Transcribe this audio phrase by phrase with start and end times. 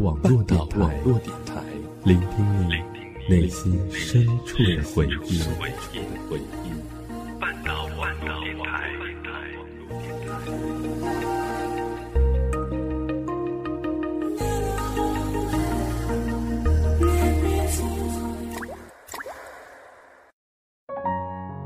[0.00, 1.62] 网络电台，
[2.04, 2.74] 聆听你
[3.34, 5.40] 内心深处的回忆。
[7.40, 8.90] 半岛网络电台。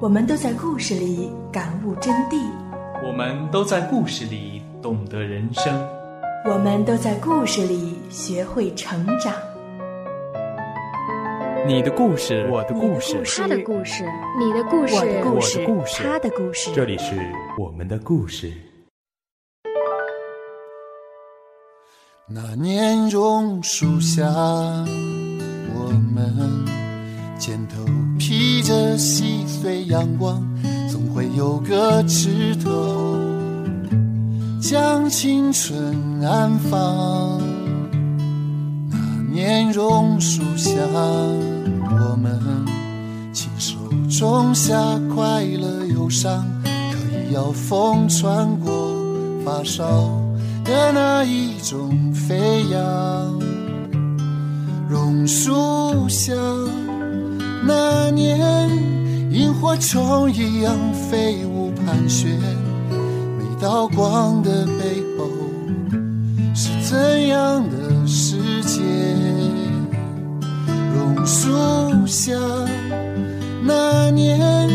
[0.00, 2.40] 我们都在故事里感悟真谛，
[3.04, 5.86] 我们都在故事里懂得人生，
[6.42, 9.34] 我们都在故事里学会成长。
[11.66, 14.04] 你的故事，我的故事，他的故事，
[14.38, 16.70] 你的故事，我的故事，他的故事。
[16.74, 17.14] 这里是
[17.58, 18.50] 我们的故事。
[22.26, 24.24] 那年榕树下，
[25.74, 26.64] 我们
[27.38, 27.84] 肩头
[28.18, 30.42] 披着细碎阳光，
[30.90, 32.70] 总会有个枝头
[34.60, 37.40] 将青春安放。
[38.90, 38.96] 那
[39.32, 42.38] 年榕树下，我们
[43.32, 43.76] 亲手
[44.10, 44.76] 种下
[45.14, 48.94] 快乐忧伤，可以要风穿过
[49.44, 49.84] 发梢
[50.62, 53.40] 的那一种飞扬。
[54.90, 56.34] 榕树下，
[57.66, 58.68] 那年
[59.32, 62.38] 萤火虫一样飞舞盘旋，
[63.60, 65.28] 道光的背后
[66.54, 68.80] 是怎样的世界？
[70.94, 72.32] 榕树下，
[73.62, 74.66] 那年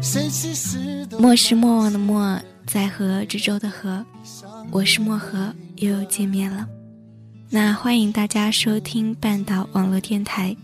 [0.00, 4.02] 谁其实都莫失莫忘的莫，在河之洲的河，
[4.70, 6.66] 我是漠河，又见面了。
[7.50, 10.56] 那欢迎大家收听半岛网络电台。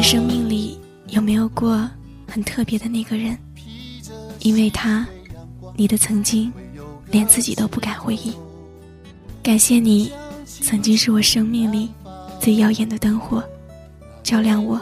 [0.00, 0.78] 的生命里，
[1.08, 1.86] 有没有过
[2.26, 3.36] 很特别的那个人？
[4.38, 5.06] 因为他，
[5.76, 6.50] 你的曾经，
[7.10, 8.32] 连自己都不敢回忆。
[9.42, 10.10] 感谢你，
[10.46, 11.90] 曾经是我生命里
[12.40, 13.44] 最耀眼的灯火，
[14.22, 14.80] 照亮我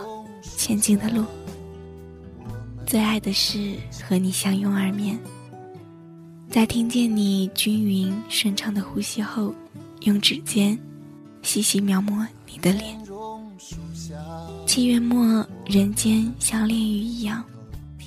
[0.57, 1.25] 前进的路。
[2.87, 3.75] 最爱的是
[4.09, 5.19] 和你相拥而眠，
[6.49, 9.53] 在听见你均匀顺畅的呼吸后，
[10.03, 10.79] 用指尖
[11.43, 12.97] 细细描摹你的脸。
[14.69, 17.43] 七月末，人间像炼狱一样，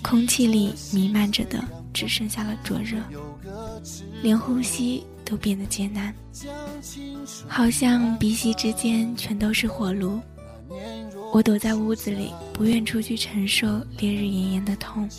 [0.04, 1.60] 空气里弥漫着的
[1.92, 3.00] 只剩下了灼热，
[4.22, 6.14] 连呼吸都变得艰难，
[7.48, 10.20] 好像鼻息之间全都是火炉。
[11.34, 13.68] 我躲在屋子里，不愿出去承受
[13.98, 15.10] 烈日炎炎的痛。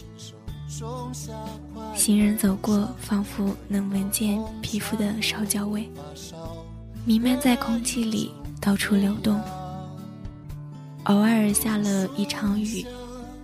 [1.92, 5.90] 行人走过，仿佛能闻见皮肤的烧焦味，
[7.04, 9.40] 弥漫在空气里，到处流动。
[11.04, 12.86] 偶尔下了一场雨，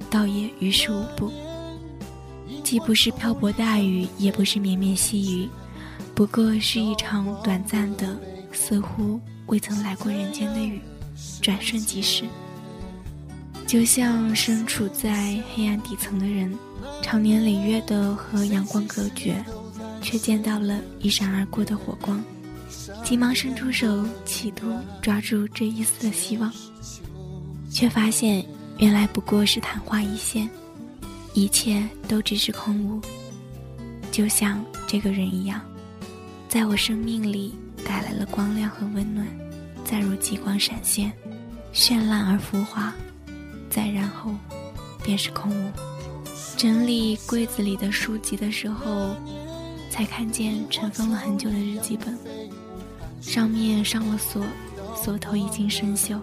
[0.09, 1.33] 倒也于事无补。
[2.63, 5.49] 既不是瓢泼大雨，也不是绵绵细雨，
[6.15, 8.17] 不过是一场短暂的，
[8.53, 10.81] 似乎未曾来过人间的雨，
[11.41, 12.25] 转瞬即逝。
[13.67, 16.57] 就像身处在黑暗底层的人，
[17.03, 19.45] 长年累月的和阳光隔绝，
[20.01, 22.23] 却见到了一闪而过的火光，
[23.03, 24.67] 急忙伸出手，企图
[25.03, 26.53] 抓住这一丝的希望。
[27.79, 28.45] 却发现
[28.79, 30.51] 原来不过是昙花一现，
[31.33, 33.01] 一切都只是空无。
[34.11, 35.61] 就像这个人一样，
[36.49, 37.55] 在我生命里
[37.87, 39.25] 带来了光亮和温暖，
[39.85, 41.13] 再如极光闪现，
[41.73, 42.93] 绚烂而浮华，
[43.71, 44.35] 再然后
[45.05, 45.71] 便是空无。
[46.57, 49.15] 整理柜子里的书籍的时候，
[49.89, 52.19] 才看见尘封了很久的日记本，
[53.21, 54.45] 上面上了锁，
[54.97, 56.19] 锁头已经生锈。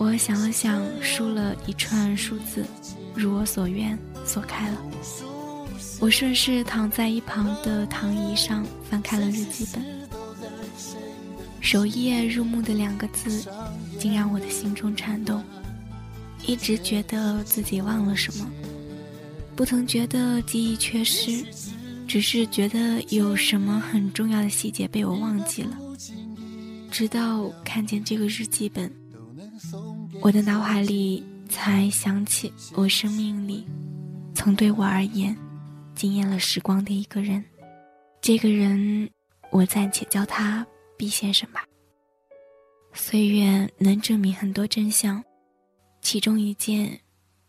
[0.00, 2.64] 我想了想，输了一串数字，
[3.14, 4.78] 如我所愿，锁开了。
[6.00, 9.84] 我顺势躺在一旁的躺椅上，翻开了日记本。
[11.60, 13.46] 首页入目的两个字，
[13.98, 15.44] 竟让我的心中颤动。
[16.46, 18.50] 一直觉得自己忘了什么，
[19.54, 21.44] 不曾觉得记忆缺失，
[22.08, 25.76] 只是觉得有什么很重要的细节被我忘记了。
[26.90, 28.90] 直到看见这个日记本。
[30.22, 33.66] 我的脑海里才想起，我生命里
[34.34, 35.34] 曾对我而言
[35.94, 37.42] 惊艳了时光的一个人。
[38.20, 39.08] 这个人，
[39.50, 40.64] 我暂且叫他
[40.98, 41.64] 毕先生吧。
[42.92, 45.24] 岁月能证明很多真相，
[46.02, 47.00] 其中一件，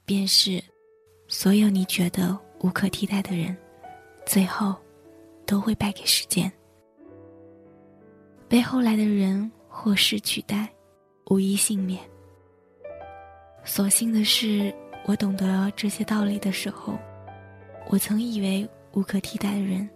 [0.05, 0.63] 便是，
[1.27, 3.55] 所有你觉得无可替代的人，
[4.25, 4.73] 最后，
[5.45, 6.49] 都会败给时间。
[8.47, 10.71] 被后来的人或事取代，
[11.29, 12.01] 无一幸免。
[13.63, 14.73] 所幸的是，
[15.05, 16.97] 我懂得这些道理的时候，
[17.89, 19.87] 我曾以为无可替代的人，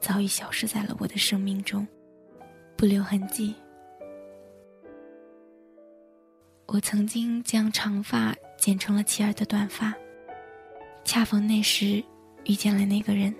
[0.00, 1.86] 早已消失在了我的生命中，
[2.76, 3.54] 不留痕迹。
[6.66, 9.92] 我曾经将长发剪成了齐耳的短发，
[11.04, 12.02] 恰逢那时
[12.44, 13.34] 遇见了那个人。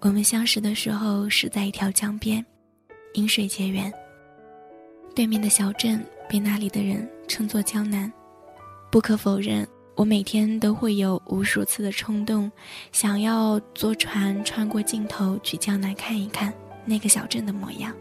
[0.00, 2.44] 我们相识的时候是在一条江边，
[3.14, 3.92] 饮水结缘。
[5.14, 8.10] 对面的小镇被那里的人称作江南。
[8.90, 12.50] 不可否认，我每天都会有无数次的冲动，
[12.90, 16.52] 想要坐船穿过镜头去江南看一看
[16.84, 17.94] 那个小镇的模样。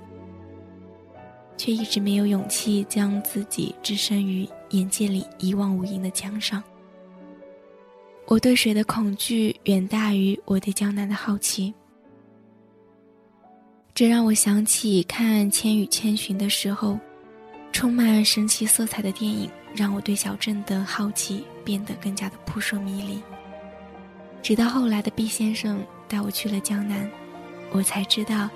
[1.57, 6.63] 却一直没有勇气将自己置身于眼界里一望无垠的江上。
[8.25, 11.73] 我对水的恐惧远大于我对江南的好奇，
[13.93, 16.97] 这让我想起看《千与千寻》的时候，
[17.73, 23.21] 充满神奇色彩的电影，让我对小镇的好奇变得更加的扑朔迷离。
[24.41, 27.09] 直到后来的毕先生带我去了江南。
[27.71, 28.49] 我才知道，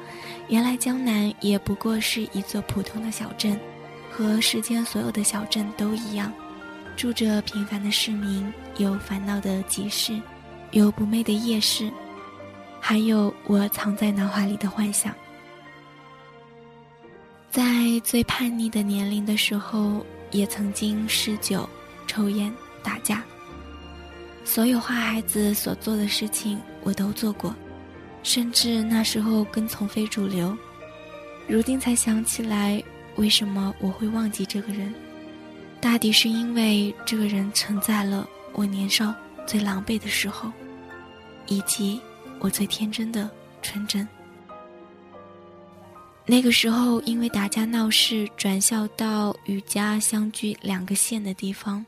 [0.47, 3.59] 原来江南也不过是一座普通的小镇，
[4.09, 6.33] 和世间所有的小镇都一样，
[6.97, 10.19] 住着平凡的市民，有烦恼的集市，
[10.71, 11.91] 有不寐的夜市，
[12.79, 15.13] 还有我藏在脑海里的幻想。
[17.51, 17.61] 在
[18.03, 21.67] 最叛逆的年龄的时候，也曾经嗜酒、
[22.05, 22.53] 抽烟、
[22.83, 23.23] 打架，
[24.43, 27.55] 所有坏孩子所做的事情，我都做过。
[28.23, 30.57] 甚至那时候跟从非主流，
[31.47, 32.81] 如今才想起来，
[33.15, 34.93] 为什么我会忘记这个人？
[35.79, 39.13] 大抵是因为这个人承载了我年少
[39.45, 40.51] 最狼狈的时候，
[41.47, 41.99] 以及
[42.39, 43.29] 我最天真的
[43.61, 44.07] 纯真。
[46.25, 51.85] 那个时候，因为打架闹事，转校到与家相距两个县的地方，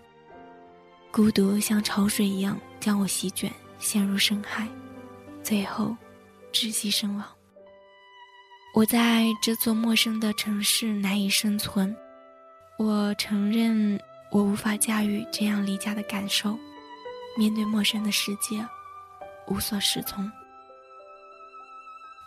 [1.11, 4.67] 孤独像潮水一样将我席卷，陷入深海，
[5.43, 5.95] 最后。
[6.53, 7.25] 窒息身亡。
[8.73, 11.93] 我在这座陌生的城市难以生存，
[12.79, 13.99] 我承认
[14.31, 16.57] 我无法驾驭这样离家的感受，
[17.37, 18.65] 面对陌生的世界，
[19.47, 20.31] 无所适从，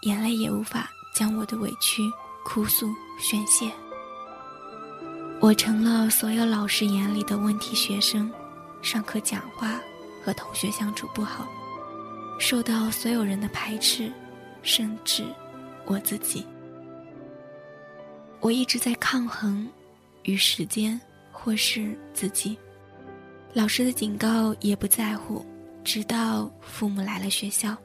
[0.02, 2.02] 眼泪也无法将我的委屈
[2.44, 2.88] 哭诉
[3.18, 3.70] 宣泄。
[5.40, 8.30] 我成了所有老师眼里的问题学生，
[8.82, 9.80] 上课讲话
[10.24, 11.46] 和同学相处不好。
[12.40, 14.12] 受到所有人的排斥，
[14.62, 15.24] 甚至
[15.86, 16.46] 我自己。
[18.40, 19.68] 我一直在抗衡，
[20.22, 21.00] 与时间
[21.32, 22.56] 或是自己。
[23.52, 25.44] 老师的警告也不在乎，
[25.82, 27.76] 直到父母来了学校，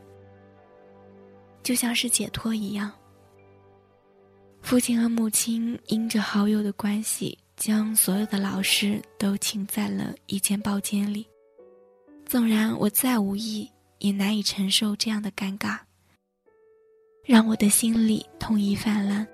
[1.63, 2.91] 就像是解脱一样。
[4.63, 11.27] 父亲和母亲因着好友的关系，将所有的老师都请在了一间包间里。
[12.25, 13.69] 纵然我再无意。
[13.99, 15.79] 也难以承受这样的尴尬，
[17.23, 19.25] 让我的心里痛意泛滥。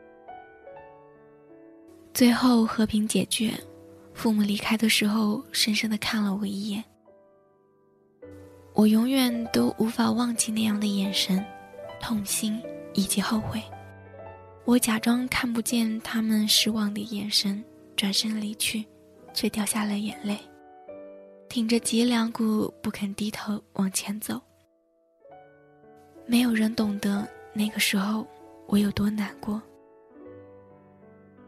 [2.14, 3.52] 最后和平解决，
[4.14, 6.84] 父母离开的时候，深深的看了我一眼。
[8.76, 11.44] 我永远都无法忘记那样的眼神，
[12.00, 12.62] 痛心
[12.94, 13.60] 以及后悔。
[14.70, 17.64] 我假装看不见他们失望的眼神，
[17.96, 18.86] 转身离去，
[19.34, 20.38] 却掉下了眼泪，
[21.50, 24.40] 挺着脊梁骨不肯低头往前走。
[26.28, 28.28] 没有人懂得那个时候
[28.68, 29.60] 我有多难过，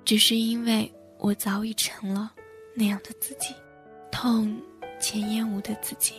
[0.03, 2.33] 只是因为我早已成了
[2.73, 3.53] 那样的自己，
[4.11, 4.59] 痛
[4.99, 6.15] 且厌恶的自己。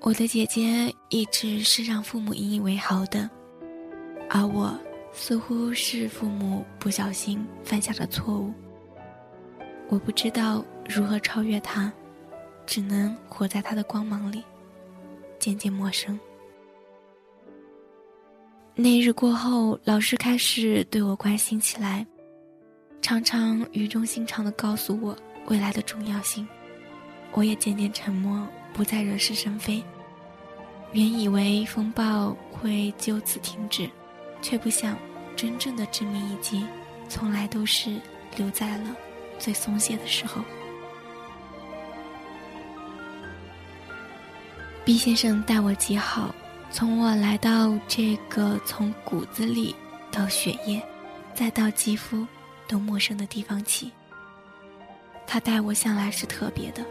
[0.00, 3.30] 我的姐姐一直是让父母引以为豪的，
[4.36, 4.76] 而我
[5.12, 8.52] 似乎是父母不小心犯下的错误。
[9.88, 11.92] 我不知道如何超越他，
[12.66, 14.42] 只能活在他的光芒里。
[15.38, 16.18] 渐渐陌生。
[18.74, 22.04] 那日过后，老师开始对我关心起来，
[23.00, 26.44] 常常语重心长地告诉我未来的重要性。
[27.30, 29.80] 我也渐渐沉默，不再惹是生非。
[30.90, 33.88] 原以为风暴会就此停止，
[34.44, 34.94] 却不想，
[35.34, 36.66] 真正的致命一击，
[37.08, 37.98] 从来都是
[38.36, 38.94] 留在了
[39.38, 40.42] 最松懈的时候。
[44.84, 46.34] 毕先生待我极好，
[46.70, 49.74] 从我来到这个从骨子里
[50.12, 50.80] 到血液，
[51.34, 52.26] 再到肌肤
[52.68, 53.90] 都陌生的地方起，
[55.26, 56.84] 他待我向来是特别的。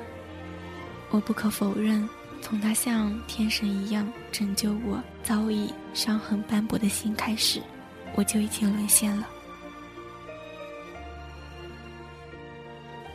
[1.12, 2.10] 我不可否认，
[2.44, 7.62] 从他像天神一样拯救我早已伤痕斑驳的心开始，
[8.16, 9.26] 我就已经沦陷了。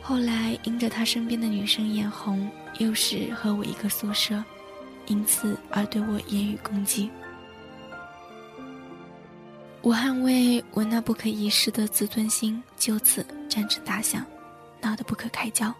[0.01, 4.43] 后来因着他身边的女生眼红，又是和我一个宿舍，
[5.05, 7.07] 因此而对我言语攻击。
[9.81, 14.25] 我捍卫我那不可一世的自尊心，就此战争打响，
[14.81, 15.73] 闹得不可开交。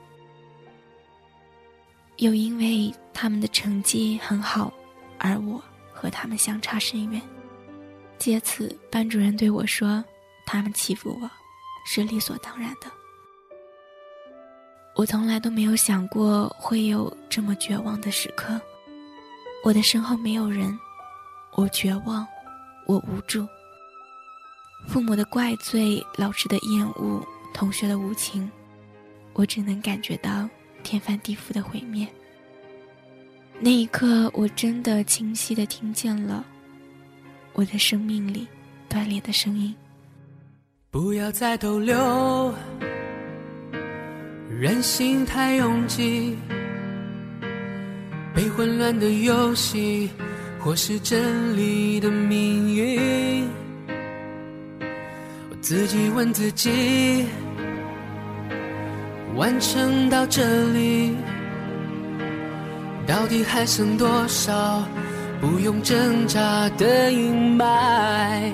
[2.20, 4.74] 又因为他们的成绩很好，
[5.18, 7.22] 而我和他们相差甚远，
[8.18, 10.04] 借此班主任对我说
[10.46, 11.32] ：“他们欺负我，
[11.86, 12.92] 是理所当然的。”
[14.96, 18.60] 我从来都没有想过会有这么绝望的时刻。
[19.64, 20.78] 我的身后没有人，
[21.54, 22.28] 我绝望，
[22.86, 23.48] 我无助。
[24.90, 28.52] 父母的怪罪，老师的厌恶，同学的无情，
[29.34, 30.50] 我只能感觉到
[30.84, 32.08] 天翻地覆的毁灭。
[33.60, 36.46] 那一刻，我真的清晰的听见了
[37.54, 38.48] 我的生命里
[38.88, 39.76] 断裂的声音。
[40.90, 42.54] 不要再逗留，
[44.50, 46.36] 人心太拥挤，
[48.34, 50.10] 被混乱的游戏，
[50.60, 53.48] 或是真理的命运。
[55.52, 57.26] 我自己问自己，
[59.40, 60.44] 完成到这
[60.74, 61.16] 里，
[63.08, 64.84] 到底还剩多少
[65.40, 68.52] 不用挣扎的阴霾？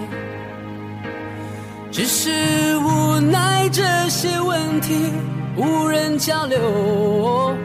[1.92, 5.10] 只是无奈这些问题
[5.58, 7.58] 无人交流，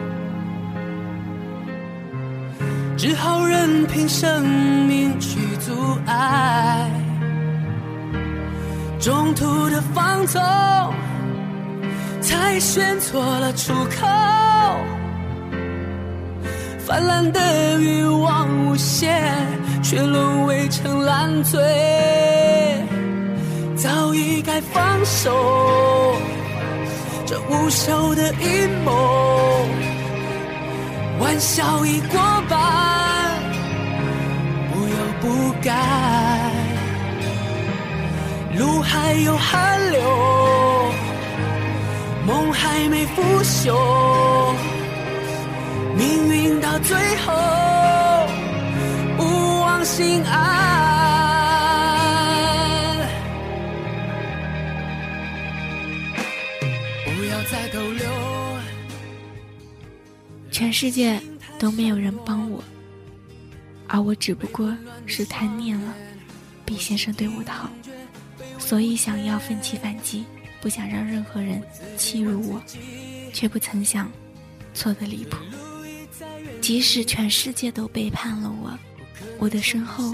[2.97, 4.43] 只好任凭生
[4.87, 5.71] 命去阻
[6.07, 6.89] 碍。
[8.99, 10.41] 中途的放纵，
[12.21, 14.07] 才选错了出口。
[16.85, 19.23] 泛滥的欲望无限，
[19.81, 21.59] 却沦为成烂醉。
[23.75, 26.15] 早已该放手，
[27.25, 29.65] 这无休的阴谋，
[31.19, 32.59] 玩笑已过半，
[34.71, 35.71] 不由不该。
[38.57, 40.01] 路还有汗流，
[42.25, 44.53] 梦还没腐朽，
[45.97, 47.33] 命运到最后
[49.17, 50.39] 勿忘心安。
[57.05, 58.07] 不要再逗留，
[60.51, 61.19] 全世界
[61.57, 62.63] 都没有人帮我，
[63.87, 64.71] 而我只不过
[65.05, 65.93] 是贪念了
[66.65, 67.69] 毕先生对我的好。
[68.57, 70.23] 所以想要奋起反击，
[70.61, 71.61] 不想让任何人
[71.97, 72.61] 欺辱我，
[73.33, 74.09] 却不曾想，
[74.73, 75.37] 错的离谱。
[76.61, 78.77] 即使全世界都背叛了我，
[79.39, 80.13] 我的身后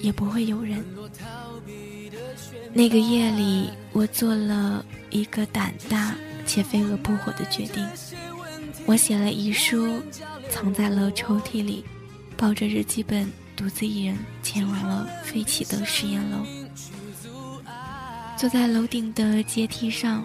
[0.00, 0.84] 也不会有人。
[2.72, 6.14] 那个夜里，我做了一个胆大
[6.44, 7.86] 且飞蛾扑火的决定，
[8.84, 10.02] 我写了遗书，
[10.50, 11.84] 藏在了抽屉里，
[12.36, 16.65] 抱着日记本，独自一人前往了废弃的实验楼。
[18.36, 20.22] 坐在楼顶的阶梯上，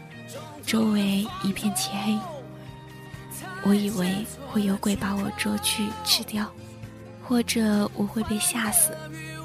[0.65, 2.19] 周围一片漆黑。
[3.63, 6.51] 我以为会有鬼把我捉去吃掉，
[7.23, 8.91] 或者我会被吓死，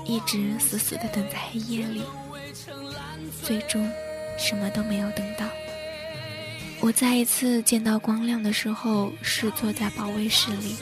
[0.05, 2.03] 一直死死的等在黑夜里。
[3.45, 3.89] 最终，
[4.37, 5.47] 什么都没有等到。
[6.81, 10.75] 我再一次见到光亮的时候，是坐在保卫室里，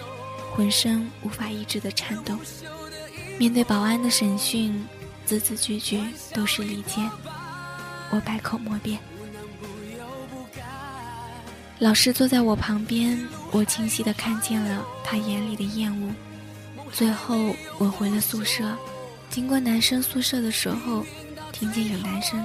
[0.55, 2.35] 浑身无法抑制的颤抖。
[3.38, 4.87] 面对保安的审讯，
[5.26, 6.00] 字字句句
[6.33, 7.11] 都是利剑。
[8.14, 8.97] 我百口莫辩。
[11.80, 13.18] 老师坐在我旁边，
[13.50, 16.12] 我清晰的看见了他眼里的厌恶。
[16.92, 18.73] 最后，我回了宿舍，
[19.28, 21.04] 经过男生宿舍的时候，
[21.50, 22.38] 听见有男生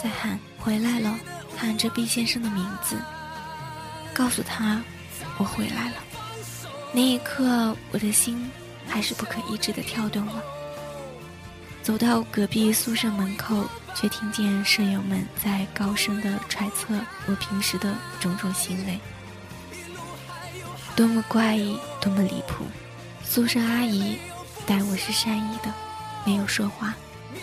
[0.00, 1.18] 在喊“回来了”，
[1.58, 2.96] 喊着毕先生的名字，
[4.14, 4.80] 告诉他
[5.38, 5.96] 我回来了。
[6.92, 8.48] 那一刻，我的心
[8.86, 10.40] 还是不可抑制的跳动了。
[11.82, 13.68] 走到隔壁宿舍门口。
[13.96, 16.94] 却听见舍友们在高声的揣测
[17.26, 19.00] 我平时的种种行为，
[20.94, 22.66] 多么怪异，多么离谱。
[23.24, 24.18] 宿舍阿姨
[24.66, 25.72] 待我是善意的，
[26.26, 26.94] 没有说话，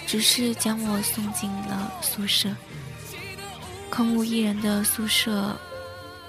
[0.06, 2.56] 只是将我送进了宿舍。
[3.90, 5.60] 空无一人的宿舍，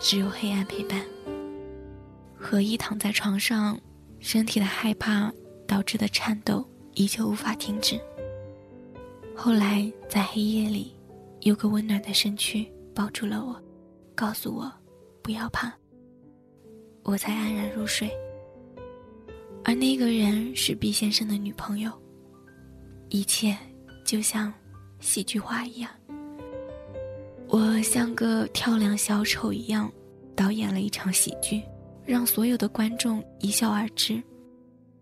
[0.00, 1.02] 只有黑暗陪伴。
[2.34, 3.78] 何一躺在床上，
[4.20, 5.30] 身体的害怕
[5.68, 8.00] 导致的颤抖依旧无法停止。
[9.36, 10.94] 后来，在黑夜里，
[11.40, 13.60] 有个温暖的身躯抱住了我，
[14.14, 14.72] 告诉我
[15.22, 15.72] 不要怕，
[17.02, 18.10] 我才安然入睡。
[19.64, 21.90] 而那个人是毕先生的女朋友，
[23.08, 23.56] 一切
[24.04, 24.52] 就像
[25.00, 25.90] 戏剧化一样。
[27.48, 29.92] 我像个跳梁小丑一样，
[30.34, 31.62] 导演了一场喜剧，
[32.06, 34.22] 让所有的观众一笑而之，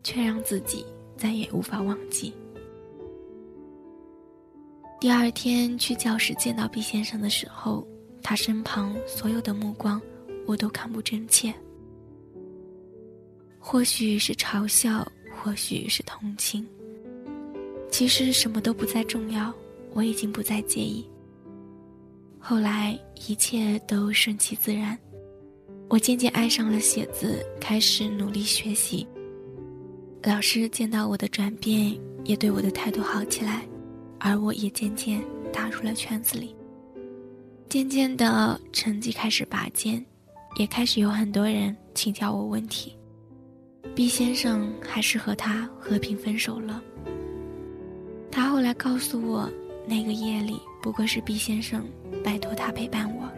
[0.03, 0.85] 却让自己
[1.17, 2.35] 再也无法忘记。
[5.03, 7.85] 第二天去教室见到毕先生的时候，
[8.23, 10.01] 他身旁所有的目光，
[10.47, 11.53] 我都看不真切。
[13.59, 15.05] 或许是嘲笑，
[15.35, 16.65] 或许是同情。
[17.91, 19.53] 其实什么都不再重要，
[19.93, 21.05] 我已经不再介意。
[22.39, 24.97] 后来一切都顺其自然，
[25.89, 29.05] 我渐渐爱上了写字，开始努力学习。
[30.23, 31.93] 老师见到我的转变，
[32.23, 33.67] 也对我的态度好起来。
[34.25, 35.21] 而我也渐渐
[35.53, 36.55] 踏入了圈子里，
[37.69, 40.03] 渐渐的成绩开始拔尖，
[40.57, 42.97] 也开始有很多人请教我问题。
[43.97, 46.81] 毕先生还是和他和平分手了。
[48.31, 49.51] 他后来告诉我，
[49.89, 51.85] 那个夜里不过是毕先生
[52.23, 53.29] 拜托他陪伴我。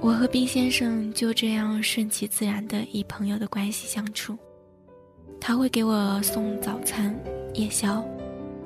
[0.00, 4.38] 我和毕先生就这样顺其自然的以朋友的关系相处，
[5.40, 7.12] 他会给我送早餐、
[7.54, 8.06] 夜宵。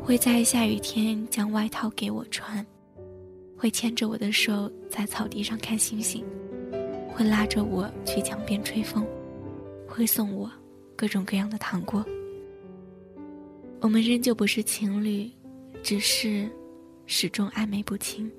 [0.02, 2.66] 会在下雨天将外套给我穿，
[3.56, 6.24] 会牵着我的手在草地上看星星，
[7.12, 9.06] 会拉着我去江边吹风，
[9.86, 10.50] 会送我
[10.96, 12.04] 各种各样的糖果。
[13.80, 15.30] 我们仍旧不是情侣，
[15.82, 16.50] 只是
[17.06, 18.30] 始终暧昧不清。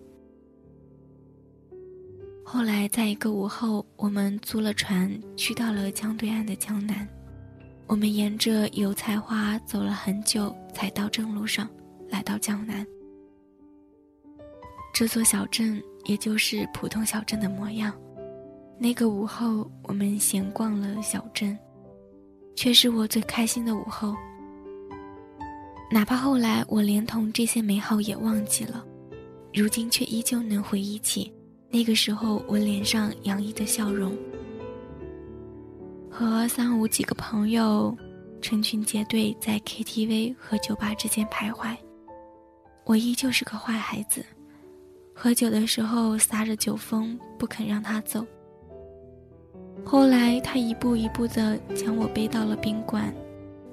[2.44, 7.08] 后来在一个午后，我们租了船，去到了江对岸的江南。
[7.88, 11.70] 我们沿着油菜花走了很久，才到正路上，
[12.10, 12.86] 来到江南。
[14.94, 17.94] 这座小镇也就是普通小镇的模样。
[18.78, 21.58] 那个午后，我们闲逛了小镇，
[22.56, 24.16] 却是我最开心的午后。
[25.92, 28.84] 哪怕后来我连同这些美好也忘记了，
[29.53, 31.31] 如今却依旧能回忆起
[31.70, 34.18] 那个时候我脸上洋溢的笑容。
[36.10, 37.96] 和三五几个朋友，
[38.42, 41.75] 成群结队在 KTV 和酒吧之间徘徊。
[42.84, 44.25] 我依旧是个坏孩子，
[45.14, 48.25] 喝酒的时候撒着酒疯，不肯让他走。
[49.86, 53.14] 后来他一步一步地将我背到了宾馆，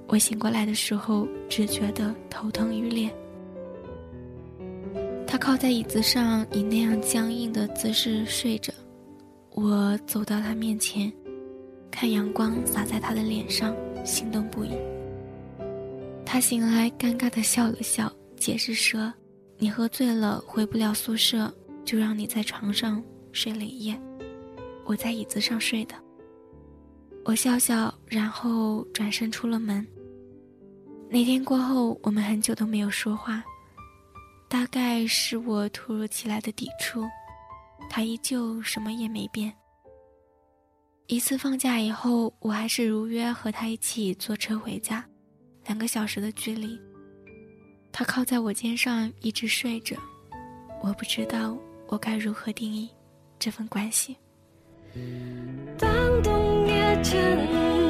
[0.07, 3.11] 我醒过来的时候只觉得头疼欲裂。
[5.27, 8.73] 他靠在椅子上，以那样僵硬的姿势睡着。
[9.51, 11.13] 我走到他面前。
[11.91, 13.75] 看阳光洒在他的脸上，
[14.05, 14.71] 心动不已。
[16.25, 19.13] 他醒来，尴尬的笑了笑，解释说
[19.59, 21.53] ：“你喝醉了，回不了宿舍，
[21.85, 24.01] 就让你在床上睡了一夜，
[24.85, 25.95] 我在椅子上睡的。”
[27.25, 29.87] 我笑笑，然后转身出了门。
[31.11, 33.43] 那天过后，我们很久都没有说话，
[34.49, 37.05] 大概是我突如其来的抵触，
[37.89, 39.53] 他依旧什么也没变。
[41.11, 45.03] 一次放假以后，我还是如约和他一起坐车回家，
[45.65, 46.79] 两个小时的距离。
[47.91, 49.97] 他靠在我肩上一直睡着，
[50.83, 52.91] 我不知道我该如何定义
[53.39, 54.19] 这份关系。
[55.79, 55.91] 当
[56.23, 57.19] 冬夜渐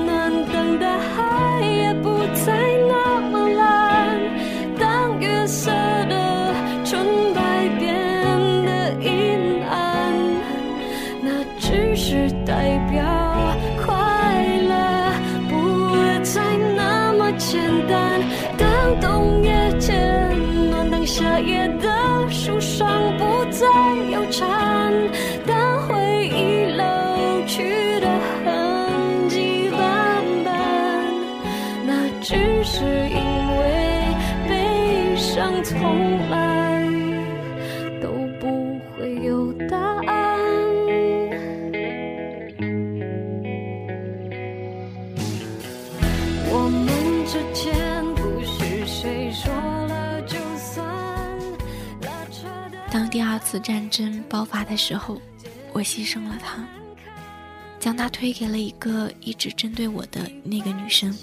[0.07, 3.08] 暖，当大海也不再那
[53.49, 55.19] 次战争爆发的时候，
[55.73, 56.63] 我牺牲了他，
[57.81, 61.17] 将他推给了一个一直针对我的那个女生。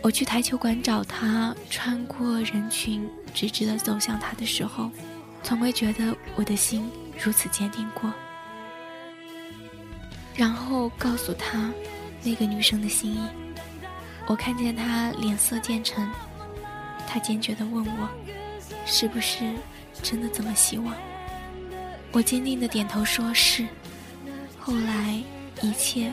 [0.00, 4.92] 我去台球馆找他，穿过人群，直直的走向他的时候，
[5.42, 6.88] 从未觉得我的心
[7.20, 8.12] 如此坚定过。
[10.36, 11.72] 然后告诉他
[12.22, 13.26] 那个女生的心意，
[14.28, 16.08] 我看见他脸色渐沉，
[17.08, 18.08] 他坚决的问我，
[18.86, 19.52] 是不是？
[20.00, 20.94] 真的这么希望？
[22.12, 23.66] 我坚定的点头，说是。
[24.58, 25.20] 后来
[25.60, 26.12] 一切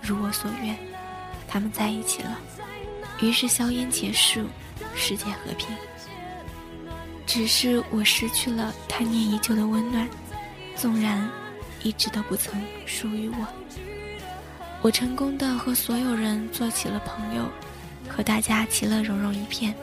[0.00, 0.78] 如我所愿，
[1.48, 2.38] 他们在一起了。
[3.20, 4.46] 于是硝烟结束，
[4.94, 5.68] 世界和平。
[7.26, 10.08] 只是我失去了贪念已久的温暖，
[10.76, 11.28] 纵然
[11.82, 13.46] 一直都不曾属于我。
[14.82, 17.48] 我成功的和所有人做起了朋友，
[18.08, 19.74] 和大家其乐融融一片。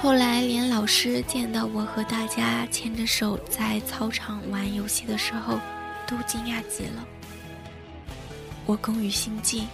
[0.00, 5.58] 后来连老师见到我和大家牵着手在操场玩游戏的时候，
[6.06, 7.06] 都惊讶极了。
[8.66, 9.66] 我工于心计，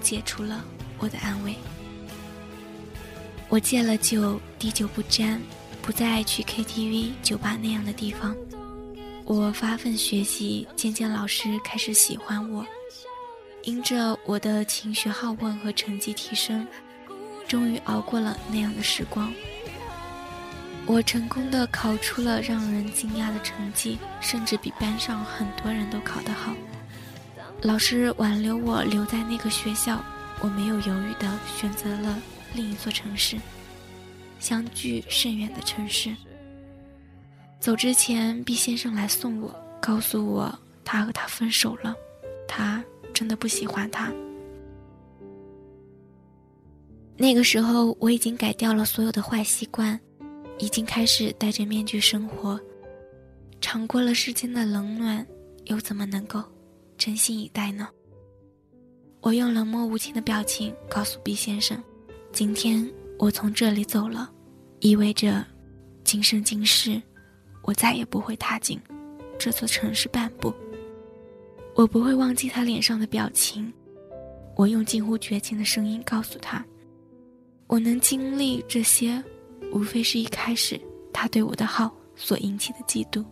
[0.00, 0.64] 解除了
[0.98, 1.54] 我的安慰。
[3.48, 5.40] 我戒了酒，滴酒不沾，
[5.82, 8.34] 不再去 KTV、酒吧那样的地方。
[9.24, 12.64] 我发奋学习，渐渐老师开始喜欢我。
[13.62, 16.66] 因着我的勤学好问和成绩提升，
[17.46, 19.32] 终于熬过了那样的时光。
[20.88, 26.54] 我成功的考出了让人惊讶的成绩，甚至比班上很多人都考得好。
[27.62, 30.02] 老师挽留我留在那个学校，
[30.40, 32.16] 我没有犹豫的选择了
[32.54, 33.36] 另一座城市，
[34.38, 36.14] 相距甚远的城市。
[37.58, 41.94] 走之前，毕先生来送我，告诉我他和他分手了，
[42.46, 44.12] 他真的不喜欢他。
[47.16, 49.98] 那个时候，我已经改掉了所有的坏习惯。
[50.58, 52.58] 已经开始戴着面具生活，
[53.60, 55.26] 尝过了世间的冷暖，
[55.64, 56.42] 又怎么能够
[56.96, 57.88] 真心以待呢？
[59.20, 61.82] 我用冷漠无情的表情告诉毕先生
[62.32, 62.88] ：“今天
[63.18, 64.32] 我从这里走了，
[64.80, 65.44] 意味着
[66.04, 67.02] 今生今世，
[67.62, 68.80] 我再也不会踏进
[69.38, 70.54] 这座城市半步。
[71.74, 73.72] 我不会忘记他脸上的表情。”
[74.56, 76.64] 我用近乎绝情的声音告诉他
[77.68, 79.22] ：“我能经历这些。”
[79.72, 80.80] 无非是一开始
[81.12, 83.24] 他对我的好所引起的嫉妒，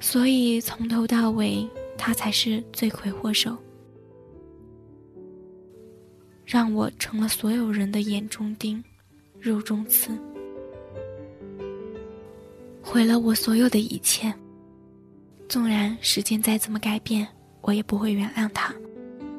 [0.00, 3.56] 所以从头到尾他才是罪魁祸首，
[6.44, 8.82] 让我成了所有人的眼中钉、
[9.38, 10.10] 肉中刺，
[12.82, 14.32] 毁了我所有的一切。
[15.48, 17.28] 纵然时间再怎么改变，
[17.60, 18.74] 我也不会原谅他，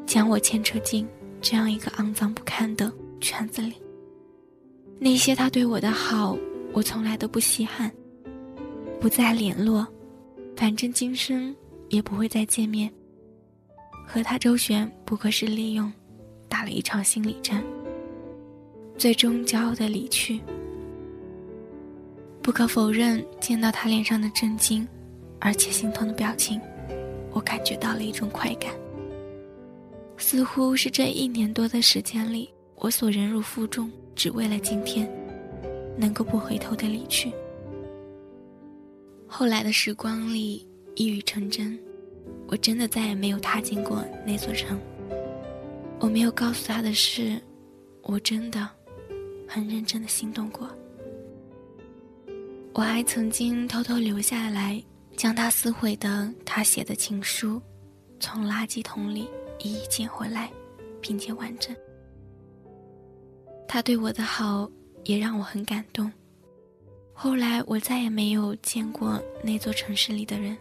[0.05, 1.05] 将我牵扯进
[1.41, 3.73] 这样一个肮脏不堪的圈子里。
[4.97, 6.37] 那些他对我的好，
[6.73, 7.91] 我从来都不稀罕。
[8.99, 9.85] 不再联络，
[10.55, 11.55] 反正今生
[11.89, 12.91] 也不会再见面。
[14.07, 15.91] 和他周旋，不过是利用，
[16.47, 17.63] 打了一场心理战。
[18.97, 20.39] 最终骄傲的离去。
[22.41, 24.87] 不可否认，见到他脸上的震惊，
[25.39, 26.61] 而且心痛的表情，
[27.31, 28.71] 我感觉到了一种快感。
[30.17, 33.91] 似乎是这一年多的时间里，我所忍辱负重。
[34.15, 35.09] 只为了今天，
[35.97, 37.31] 能够不回头的离去。
[39.27, 41.77] 后来的时光里，一语成真，
[42.47, 44.79] 我真的再也没有踏进过那座城。
[45.99, 47.41] 我没有告诉他的是，
[48.03, 48.69] 我真的
[49.47, 50.69] 很认真的心动过。
[52.73, 54.81] 我还曾经偷偷留下来，
[55.17, 57.61] 将他撕毁的他写的情书，
[58.19, 59.27] 从垃圾桶里
[59.59, 60.49] 一一捡回来，
[61.01, 61.75] 并且完整。
[63.67, 64.69] 他对我的好
[65.03, 66.11] 也让我很感动。
[67.13, 70.57] 后来我再也没有见过那座城市里的人，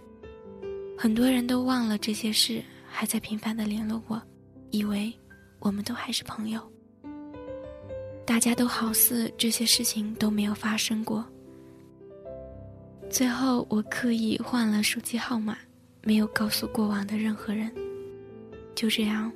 [0.96, 4.20] 很多人都忘了这些事，还在频繁的联络我，
[4.70, 5.12] 以为
[5.58, 6.60] 我们都还是朋友。
[8.24, 11.24] 大家都好似这些事情都没有发生过。
[13.10, 15.58] 最后我刻意换了手机号码，
[16.02, 17.70] 没有告诉过往的任何人。
[18.74, 19.30] 就这样，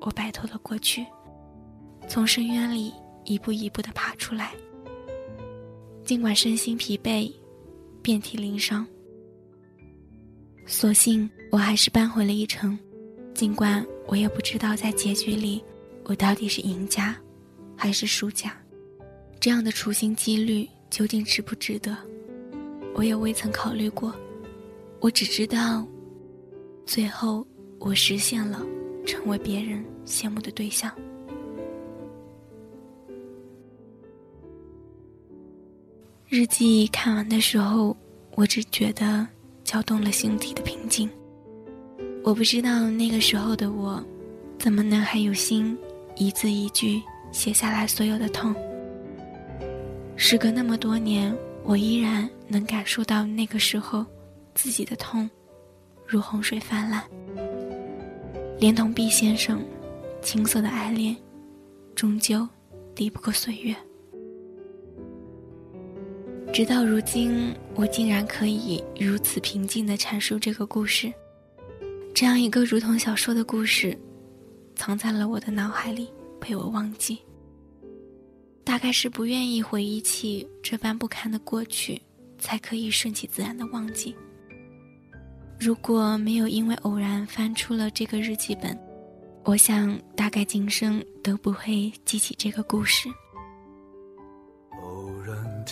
[0.00, 1.04] 我摆脱了过去，
[2.08, 2.92] 从深渊里。
[3.24, 4.52] 一步一步的爬出来，
[6.04, 7.32] 尽管身心疲惫，
[8.02, 8.86] 遍体鳞伤，
[10.66, 12.78] 所幸我还是扳回了一城。
[13.34, 15.62] 尽管我也不知道在结局里，
[16.04, 17.16] 我到底是赢家，
[17.76, 18.54] 还是输家，
[19.38, 21.96] 这样的处心积虑究竟值不值得，
[22.94, 24.14] 我也未曾考虑过。
[25.00, 25.86] 我只知道，
[26.84, 27.46] 最后
[27.78, 28.66] 我实现了
[29.06, 30.92] 成为别人羡慕的对象。
[36.32, 37.96] 日记看完的时候，
[38.36, 39.26] 我只觉得
[39.64, 41.10] 搅动了心底的平静。
[42.22, 44.00] 我不知道那个时候的我，
[44.56, 45.76] 怎么能还有心
[46.14, 48.54] 一字一句写下来所有的痛。
[50.14, 54.06] 时隔那么多年，我依然能感受到那个时候
[54.54, 55.28] 自己的痛，
[56.06, 57.02] 如洪水泛滥。
[58.60, 59.60] 连同毕先生
[60.22, 61.16] 青涩的爱恋，
[61.96, 62.48] 终究
[62.94, 63.74] 抵不过岁月。
[66.52, 71.12] 直到如今，我竟然可以如此平静地阐述这个故事。
[72.12, 73.96] 这样一个如同小说的故事，
[74.74, 76.08] 藏在了我的脑海里，
[76.40, 77.18] 被我忘记。
[78.64, 82.02] 大概是不愿意回忆起这般不堪的过去，
[82.36, 84.14] 才可以顺其自然的忘记。
[85.58, 88.76] 如果没有因为偶然翻出了这个日记本，
[89.44, 93.08] 我想大概今生都不会记起这个故事。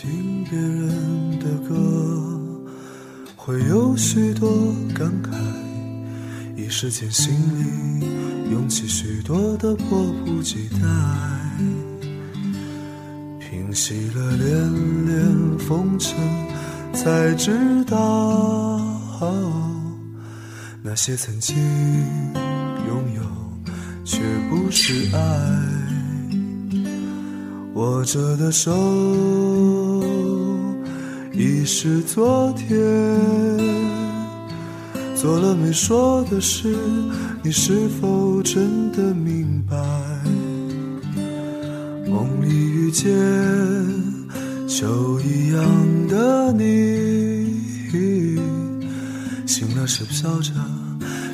[0.01, 1.75] 听别人的歌，
[3.35, 4.49] 会有许多
[4.95, 5.33] 感慨，
[6.57, 8.07] 一时间心里
[8.53, 10.79] 涌起许多的迫不及待。
[13.41, 16.17] 平息了连连风尘，
[16.93, 17.51] 才知
[17.85, 18.81] 道
[20.81, 21.57] 那些曾经
[22.87, 23.23] 拥有，
[24.05, 25.19] 却不是爱。
[27.75, 28.73] 握着的手
[31.39, 32.77] 已是昨天，
[35.15, 36.77] 做了没说的事，
[37.45, 39.77] 你是否真的明白？
[42.11, 43.09] 梦里遇见
[44.67, 47.47] 秋一样的你，
[49.47, 50.53] 醒了是飘着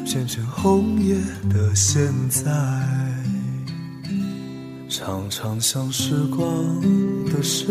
[0.04, 1.14] 片片红叶
[1.48, 2.52] 的现在。
[4.86, 6.46] 常常想时光
[7.32, 7.66] 的事，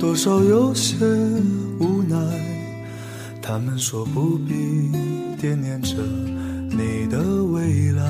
[0.00, 0.96] 多少有些
[1.80, 2.16] 无奈。
[3.42, 4.54] 他们说不必
[5.40, 5.96] 惦念着
[6.70, 8.04] 你的未来，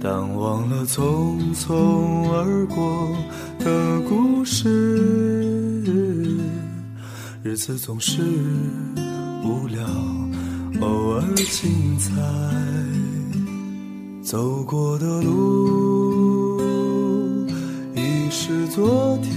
[0.00, 3.16] 但忘了匆匆而过
[3.58, 5.82] 的故事。
[7.42, 8.22] 日子总是
[9.42, 9.84] 无聊，
[10.80, 12.12] 偶尔精彩。
[14.22, 15.95] 走过的路
[18.76, 19.34] 昨天，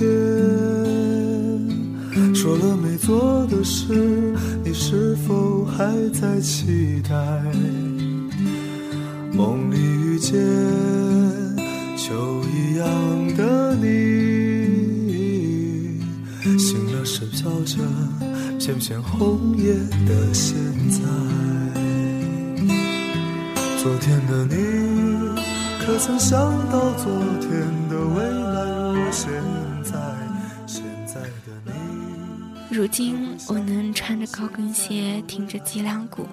[2.35, 7.15] 说了没做的事，你是否还在期待？
[9.31, 10.37] 梦里遇见
[11.95, 12.87] 秋一样
[13.37, 13.87] 的你，
[16.59, 17.77] 醒了时飘着
[18.59, 19.73] 片片红叶
[20.05, 20.57] 的现
[20.89, 20.99] 在。
[23.81, 24.57] 昨天的你，
[25.85, 26.37] 可曾想
[26.69, 27.78] 到昨天？
[29.19, 29.33] 如现
[29.83, 29.99] 在，
[30.65, 31.71] 现在的你。
[32.71, 36.25] 如今我能穿着高跟鞋，挺着脊梁骨，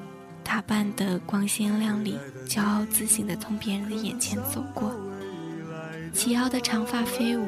[0.45, 4.95] 打扮得光鲜亮丽，骄傲自信地从别人的眼前走过，
[6.13, 7.45] 齐腰的长发飞舞。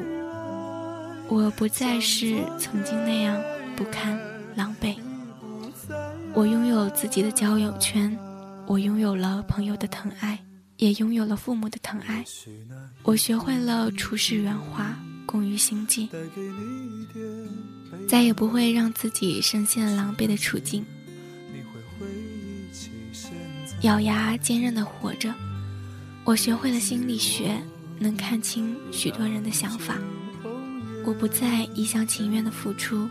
[1.29, 3.39] 我不再是曾经那样
[3.77, 4.19] 不堪
[4.55, 4.97] 狼狈，
[6.33, 8.17] 我拥有自己的交友圈。
[8.65, 10.37] 我拥有了朋友的疼爱，
[10.77, 12.23] 也拥有了父母的疼爱。
[13.01, 14.95] 我学会了处事圆滑，
[15.29, 16.09] 工于心计，
[18.07, 20.83] 再也不会让自己深陷狼狈的处境。
[23.83, 25.31] 咬牙坚韧的活着。
[26.25, 27.61] 我学会了心理学，
[27.99, 29.99] 能看清许多人的想法。
[31.05, 33.07] 我不再一厢情愿的付出，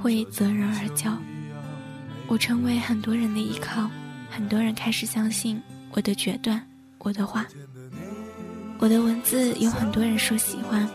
[0.00, 1.18] 会择人而交。
[2.28, 3.90] 我成为很多人的依靠。
[4.30, 6.64] 很多人开始相信我的决断，
[6.98, 7.44] 我的话，
[8.78, 10.88] 我的文字有很多人说喜欢。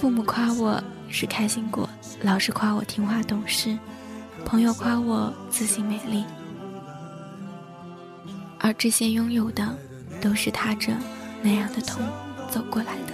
[0.00, 1.86] 父母夸我是开心果，
[2.22, 3.78] 老师夸我听话懂事，
[4.46, 6.24] 朋友夸我自信美丽。
[8.58, 9.76] 而这些拥有的，
[10.18, 10.94] 都是踏着
[11.42, 12.02] 那样的痛
[12.48, 13.12] 走过来的。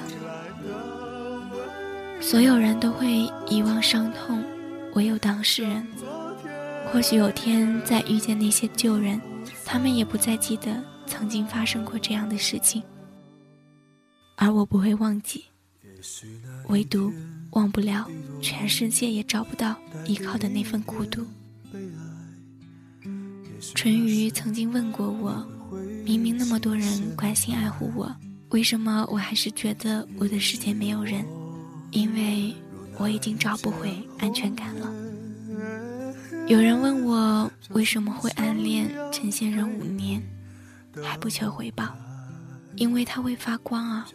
[2.23, 4.41] 所有人都会遗忘伤痛，
[4.95, 5.85] 唯有当事人。
[6.93, 9.21] 或许有天再遇见那些旧人，
[9.65, 12.81] 他们也不再记得曾经发生过这样的事情，
[14.37, 15.47] 而我不会忘记，
[16.69, 17.13] 唯独
[17.51, 18.09] 忘不了
[18.41, 21.27] 全世界也找不到依靠的那份孤独。
[23.75, 25.47] 淳于曾经问过我，
[26.05, 28.15] 明明那么多人关心爱护我，
[28.51, 31.25] 为什么我还是觉得我的世界没有人？
[31.91, 32.55] 因为
[32.99, 34.93] 我已经找不回安全感了。
[36.47, 40.23] 有人问我为什么会暗恋陈先生五年，
[41.03, 41.97] 还不求回报，
[42.77, 44.07] 因为他会发光啊，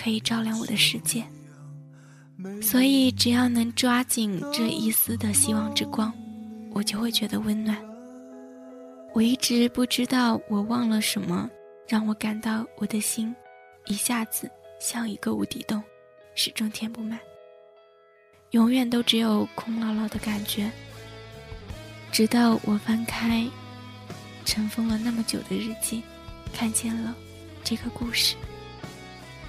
[0.00, 1.24] 可以照亮我的世界。
[2.62, 6.10] 所以只要能抓紧这一丝的希望之光，
[6.72, 7.76] 我就会觉得温暖。
[9.12, 11.50] 我一直不知道我忘了什么，
[11.86, 13.34] 让我感到我的心
[13.86, 15.82] 一下子像一个无底洞，
[16.34, 17.18] 始终填不满，
[18.52, 20.70] 永远都只有空落落的感觉。
[22.10, 23.46] 直到我翻开
[24.46, 26.02] 尘封了那么久的日记，
[26.54, 27.14] 看见了
[27.62, 28.34] 这个故事，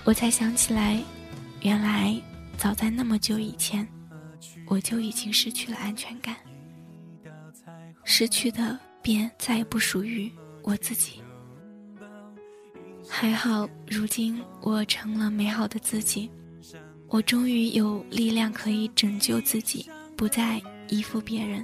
[0.04, 1.00] 我才想起来，
[1.62, 2.20] 原来
[2.58, 3.88] 早在那么久以前，
[4.66, 6.36] 我就已经失去了安全感，
[8.04, 10.32] 失去的便再也不属于
[10.64, 11.22] 我自己。
[13.08, 16.32] 还好，如今我成了美好的自己，
[17.08, 19.88] 我终于有力量可以拯救自己，
[20.18, 20.60] 不再
[20.90, 21.64] 依附别人，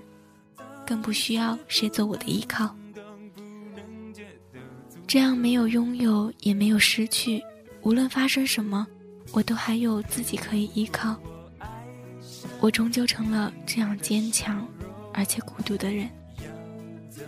[0.86, 2.76] 更不需要谁做我的依靠。
[5.08, 7.42] 这样没有拥有，也没有失去，
[7.88, 8.86] 无论发生什么，
[9.32, 11.16] 我都还有自己可以依靠。
[12.60, 14.68] 我终究成了这样坚强，
[15.14, 16.10] 而且孤独的人。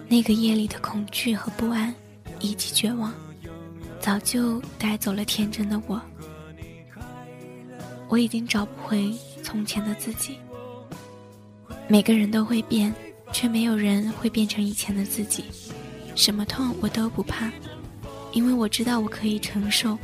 [0.10, 1.95] 那个夜里的恐惧和不安，
[2.41, 3.13] 以及绝望，
[4.02, 6.02] 早就带走了天真的我。
[8.10, 10.39] 我已经找不回从前的自己。
[11.88, 12.93] 每个人都会变，
[13.32, 15.45] 却没有人会变成以前的自己。
[16.15, 17.50] 什么痛我都不怕，
[18.34, 19.98] 因为我知道我可以承受。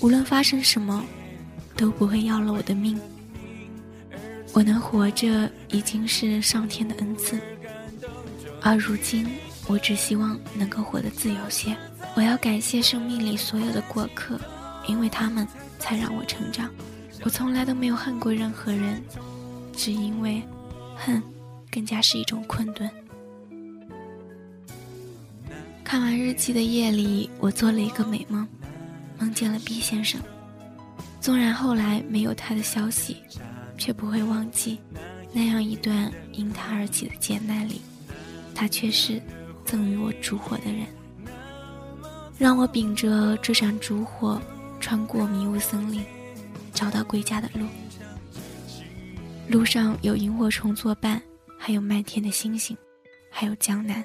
[0.00, 1.04] 无论发生什么，
[1.76, 2.98] 都不会要了我的命。
[4.52, 7.38] 我能活着已经是上天的恩赐，
[8.62, 9.28] 而如今
[9.66, 11.76] 我只希望能够活得自由些。
[12.14, 14.40] 我要感谢生命里所有的过客，
[14.88, 15.46] 因为他们
[15.78, 16.70] 才让我成长。
[17.22, 19.02] 我从来都没有恨过任何人，
[19.76, 20.42] 只因为
[20.96, 21.22] 恨
[21.70, 22.88] 更加是一种困顿。
[25.84, 28.46] 看完日记的夜里，我做了一个美梦，
[29.18, 30.20] 梦见了毕先生。
[31.20, 33.16] 纵然后来没有他的消息。
[33.78, 34.80] 却不会忘记，
[35.32, 37.80] 那样一段因他而起的劫难里，
[38.54, 39.22] 他却是
[39.64, 40.84] 赠予我烛火的人，
[42.36, 44.42] 让我秉着这盏烛火，
[44.80, 46.04] 穿过迷雾森林，
[46.74, 47.66] 找到归家的路。
[49.48, 51.22] 路上有萤火虫作伴，
[51.56, 52.76] 还有漫天的星星，
[53.30, 54.04] 还有江南，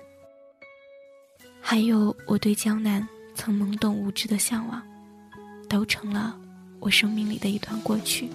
[1.59, 4.79] 还有我对江南曾懵懂无知的向往，
[5.73, 6.35] 都成了
[6.79, 8.29] 我生命里的一段过去。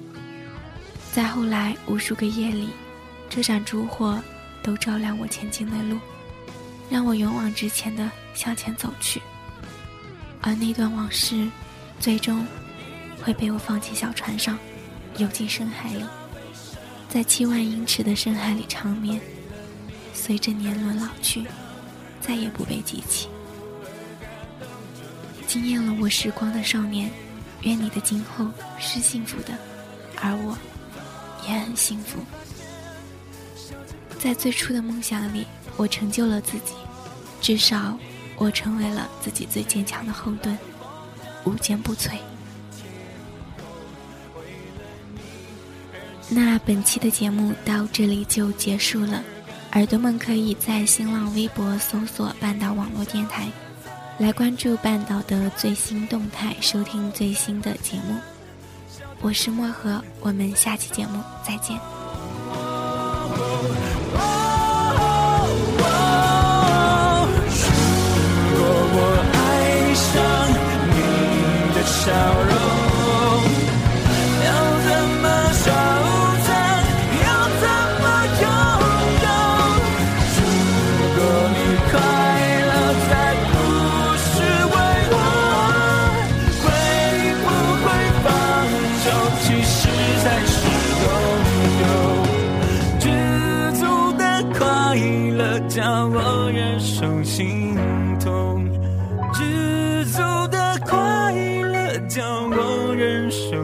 [1.12, 2.70] 再后来，无数个夜里，
[3.30, 4.20] 这盏烛火
[4.60, 6.00] 都照亮我前进的路，
[6.90, 9.22] 让我勇往直前的向前走去。
[10.40, 11.48] 而那段往事，
[12.00, 12.44] 最终
[13.22, 14.58] 会被我放进小船上，
[15.18, 16.04] 游进深海里，
[17.08, 19.20] 在七万英尺的深海里长眠，
[20.12, 21.44] 随着年轮老去，
[22.20, 23.28] 再也不被记起。
[25.46, 27.10] 惊艳了我时光的少年，
[27.62, 28.46] 愿你的今后
[28.78, 29.52] 是幸福的，
[30.20, 30.56] 而我。
[31.46, 32.18] 也很幸福，
[34.18, 35.46] 在最初的梦想里，
[35.78, 36.74] 我成就了自己，
[37.40, 37.96] 至少
[38.36, 40.58] 我成为了自己最坚强的后盾，
[41.44, 42.18] 无坚不摧。
[46.28, 49.24] 那本期的节目到这里就结束了，
[49.72, 53.48] 耳朵们可以在新浪微博搜索“半岛网络电台”，
[54.18, 58.18] 来关注半岛的最新动态，收听最新的节目。
[59.20, 61.78] 我是漠河，我们下期节目再见。
[102.58, 103.56] 乐叫我忍受。